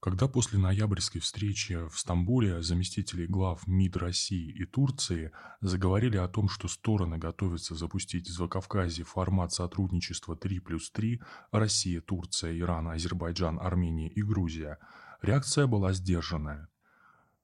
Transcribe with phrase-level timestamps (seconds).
[0.00, 6.48] Когда после ноябрьской встречи в Стамбуле заместители глав МИД России и Турции заговорили о том,
[6.48, 13.58] что стороны готовятся запустить в Закавказье формат сотрудничества 3 плюс 3 Россия, Турция, Иран, Азербайджан,
[13.60, 14.78] Армения и Грузия,
[15.20, 16.68] реакция была сдержанная.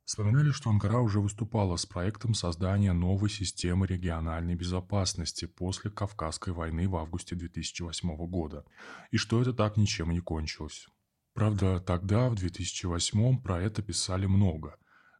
[0.05, 6.89] Вспоминали, что Анкара уже выступала с проектом создания новой системы региональной безопасности после Кавказской войны
[6.89, 8.64] в августе 2008 года,
[9.11, 10.86] и что это так ничем не кончилось.
[11.34, 14.76] Правда, тогда, в 2008 про это писали много.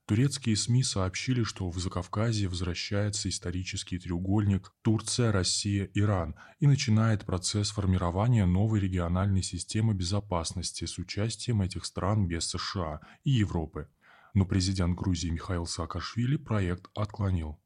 [0.07, 7.71] Турецкие СМИ сообщили, что в Закавказье возвращается исторический треугольник Турция, Россия, Иран и начинает процесс
[7.71, 13.89] формирования новой региональной системы безопасности с участием этих стран без США и Европы.
[14.35, 17.59] Но президент Грузии Михаил Саакашвили проект отклонил.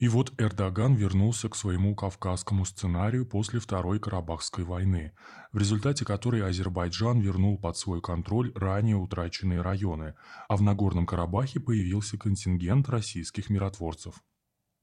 [0.00, 5.12] И вот Эрдоган вернулся к своему кавказскому сценарию после Второй Карабахской войны,
[5.52, 10.14] в результате которой Азербайджан вернул под свой контроль ранее утраченные районы,
[10.48, 14.14] а в Нагорном Карабахе появился контингент российских миротворцев.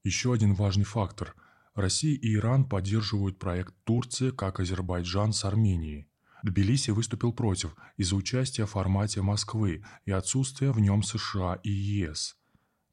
[0.04, 1.34] Еще один важный фактор–
[1.74, 6.08] Россия и Иран поддерживают проект Турции, как Азербайджан с Арменией.
[6.44, 12.36] Тбилиси выступил против из-за участия в формате Москвы и отсутствия в нем США и ЕС–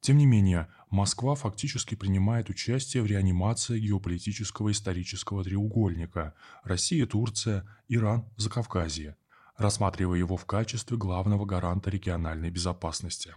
[0.06, 8.24] тем не менее, Москва фактически принимает участие в реанимации геополитического исторического треугольника Россия, Турция, Иран,
[8.36, 9.16] Закавказье,
[9.56, 13.34] рассматривая его в качестве главного гаранта региональной безопасности.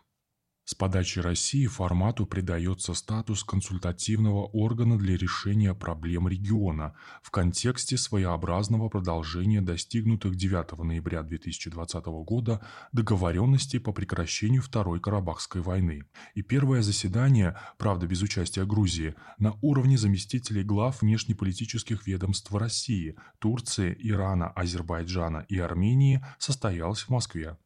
[0.70, 8.88] С подачи России формату придается статус консультативного органа для решения проблем региона в контексте своеобразного
[8.88, 16.04] продолжения достигнутых 9 ноября 2020 года договоренностей по прекращению Второй Карабахской войны.
[16.36, 23.98] И первое заседание, правда без участия Грузии, на уровне заместителей глав внешнеполитических ведомств России, Турции,
[24.02, 27.58] Ирана, Азербайджана и Армении состоялось в Москве.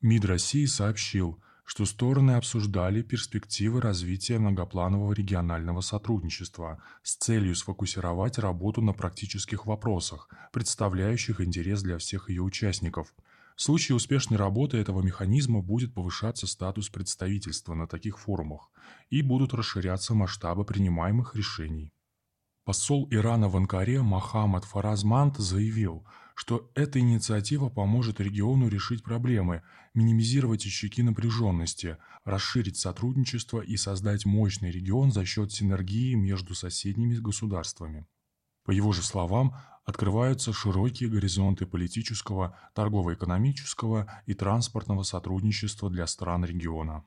[0.00, 8.82] МИД России сообщил– что стороны обсуждали перспективы развития многопланового регионального сотрудничества с целью сфокусировать работу
[8.82, 13.14] на практических вопросах, представляющих интерес для всех ее участников.
[13.56, 18.70] В случае успешной работы этого механизма будет повышаться статус представительства на таких форумах
[19.10, 21.92] и будут расширяться масштабы принимаемых решений.
[22.64, 29.62] Посол Ирана в Анкаре Мохаммад Фаразмант заявил– что эта инициатива поможет региону решить проблемы,
[29.94, 38.06] минимизировать очаги напряженности, расширить сотрудничество и создать мощный регион за счет синергии между соседними государствами.
[38.64, 47.04] По его же словам, открываются широкие горизонты политического, торгово-экономического и транспортного сотрудничества для стран региона.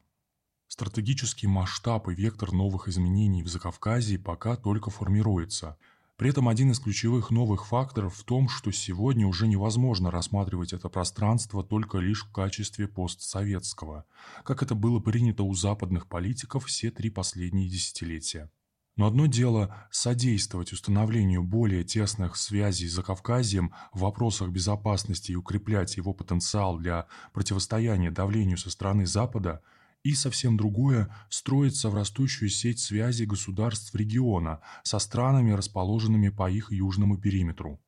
[0.68, 5.78] Стратегический масштаб и вектор новых изменений в Закавказье пока только формируется–
[6.18, 10.90] при этом один из ключевых новых факторов в том, что сегодня уже невозможно рассматривать это
[10.90, 14.06] пространство только лишь в качестве постсоветского,
[14.44, 18.50] как это было принято у западных политиков все три последние десятилетия.
[18.96, 25.98] Но одно дело содействовать установлению более тесных связей с Закавказьем в вопросах безопасности и укреплять
[25.98, 29.62] его потенциал для противостояния давлению со стороны Запада–
[30.04, 36.72] и совсем другое– строится в растущую сеть связей государств региона со странами, расположенными по их
[36.72, 37.80] южному периметру.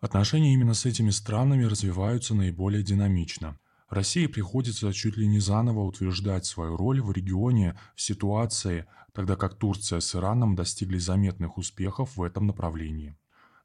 [0.00, 3.58] Отношения именно с этими странами развиваются наиболее динамично.
[3.88, 9.54] России приходится чуть ли не заново утверждать свою роль в регионе в ситуации, тогда как
[9.54, 13.16] Турция с Ираном достигли заметных успехов в этом направлении.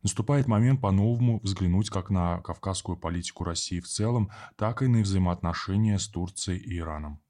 [0.03, 5.99] Наступает момент по-новому взглянуть как на кавказскую политику России в целом, так и на взаимоотношения
[5.99, 7.21] с Турцией и Ираном.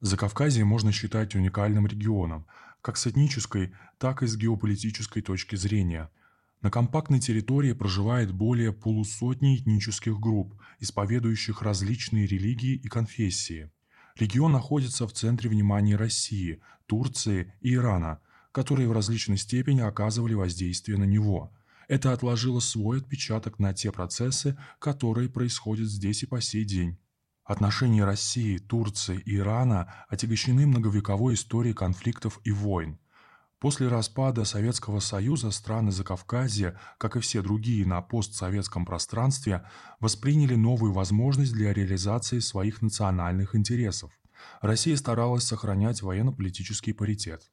[0.00, 2.46] Закавказье можно считать уникальным регионом,
[2.80, 6.10] как с этнической, так и с геополитической точки зрения.
[6.62, 13.70] На компактной территории проживает более полусотни этнических групп, исповедующих различные религии и конфессии.
[14.16, 18.20] Регион находится в центре внимания России, Турции и Ирана,
[18.52, 21.52] которые в различной степени оказывали воздействие на него.
[21.88, 26.98] Это отложило свой отпечаток на те процессы, которые происходят здесь и по сей день.
[27.50, 33.00] Отношения России, Турции и Ирана отягощены многовековой историей конфликтов и войн.
[33.58, 39.66] После распада Советского Союза страны Закавказья, как и все другие на постсоветском пространстве,
[39.98, 44.12] восприняли новую возможность для реализации своих национальных интересов.
[44.60, 47.50] Россия старалась сохранять военно-политический паритет.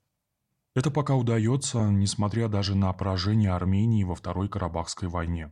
[0.75, 5.51] Это пока удается, несмотря даже на поражение Армении во Второй Карабахской войне.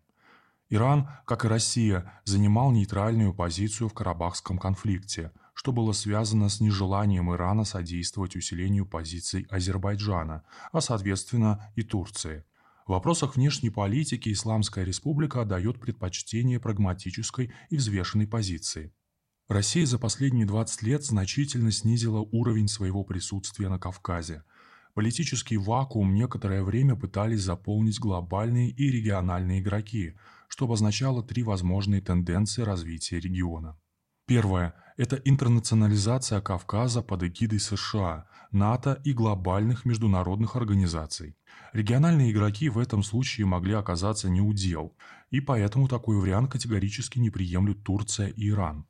[0.69, 7.31] Иран, как и Россия, занимал нейтральную позицию в Карабахском конфликте, что было связано с нежеланием
[7.31, 12.45] Ирана содействовать усилению позиций Азербайджана, а соответственно и Турции.
[12.87, 18.93] В вопросах внешней политики Исламская республика отдает предпочтение прагматической и взвешенной позиции.
[19.47, 24.43] Россия за последние 20 лет значительно снизила уровень своего присутствия на Кавказе.
[24.95, 30.15] Политический вакуум некоторое время пытались заполнить глобальные и региональные игроки,
[30.55, 33.77] что обозначало три возможные тенденции развития региона.
[34.25, 41.35] Первое– это интернационализация Кавказа под эгидой США, НАТО и глобальных международных организаций.
[41.73, 44.95] Региональные игроки в этом случае могли оказаться неудел,
[45.29, 48.85] и поэтому такой вариант категорически не приемлют Турция и Иран.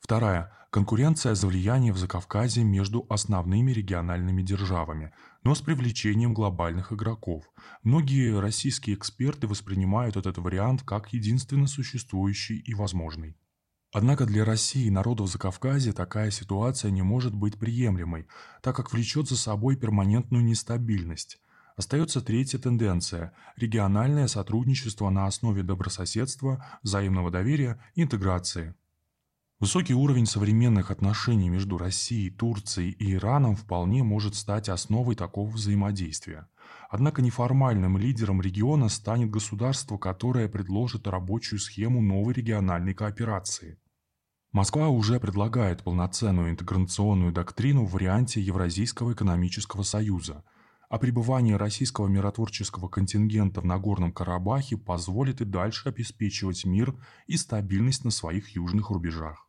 [0.00, 5.12] Вторая– конкуренция за влияние в Закавказье между основными региональными державами,
[5.42, 7.44] но с привлечением глобальных игроков.
[7.82, 13.36] Многие российские эксперты воспринимают этот вариант как единственно существующий и возможный.
[13.92, 18.26] Однако для России и народов Закавказья такая ситуация не может быть приемлемой,
[18.62, 21.40] так как влечет за собой перманентную нестабильность.
[21.76, 28.74] Остается третья тенденция– региональное сотрудничество на основе добрососедства, взаимного доверия и интеграции.
[29.60, 36.48] Высокий уровень современных отношений между Россией, Турцией и Ираном вполне может стать основой такого взаимодействия.
[36.88, 43.80] Однако неформальным лидером региона станет государство, которое предложит рабочую схему новой региональной кооперации.
[44.52, 50.44] Москва уже предлагает полноценную интеграционную доктрину в варианте Евразийского экономического союза,
[50.88, 56.94] а пребывание российского миротворческого контингента в Нагорном Карабахе позволит и дальше обеспечивать мир
[57.26, 59.47] и стабильность на своих южных рубежах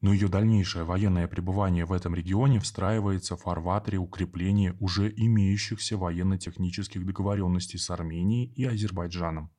[0.00, 7.04] но ее дальнейшее военное пребывание в этом регионе встраивается в фарватере укрепления уже имеющихся военно-технических
[7.04, 9.50] договоренностей с Арменией и Азербайджаном.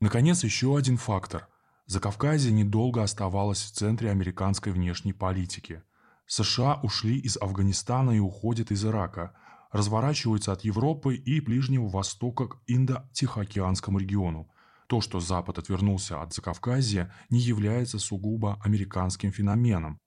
[0.00, 1.48] Наконец, еще один фактор.
[1.84, 5.82] Закавказье недолго оставалось в центре американской внешней политики.
[6.26, 9.34] США ушли из Афганистана и уходят из Ирака,
[9.72, 14.50] разворачиваются от Европы и Ближнего Востока к Индо-Тихоокеанскому региону–
[14.90, 20.00] то, что Запад отвернулся от Закавказья, не является сугубо американским феноменом.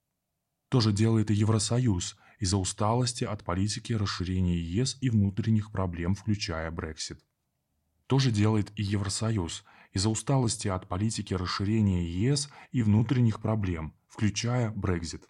[0.68, 6.70] То же делает и Евросоюз из-за усталости от политики расширения ЕС и внутренних проблем, включая
[6.70, 7.24] Брексит.
[8.08, 9.64] То же делает и Евросоюз
[9.94, 15.26] из-за усталости от политики расширения ЕС и внутренних проблем, включая Брексит.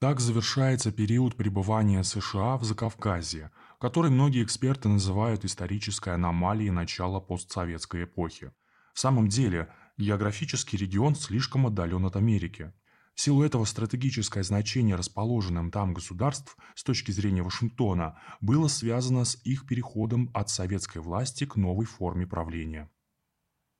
[0.00, 8.04] Так завершается период пребывания США в Закавказье, который многие эксперты называют исторической аномалией начала постсоветской
[8.04, 8.52] эпохи.
[8.92, 12.74] В самом деле, географический регион слишком отдален от Америки.
[13.14, 19.40] В силу этого стратегическое значение расположенным там государств с точки зрения Вашингтона было связано с
[19.44, 22.90] их переходом от советской власти к новой форме правления.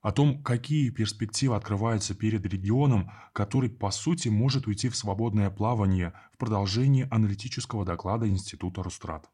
[0.01, 6.15] О том, какие перспективы открываются перед регионом, который по сути может уйти в свободное плавание
[6.33, 9.31] в продолжении аналитического доклада Института Рустрат.